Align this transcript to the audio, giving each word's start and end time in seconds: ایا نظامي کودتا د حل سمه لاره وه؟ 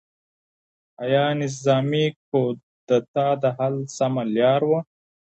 ایا 1.03 1.25
نظامي 1.39 2.05
کودتا 2.29 3.27
د 3.41 3.43
حل 3.57 3.75
سمه 3.97 4.23
لاره 4.35 4.67
وه؟ 4.71 4.79